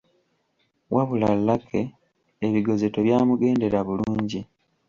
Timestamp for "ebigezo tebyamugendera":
2.45-3.79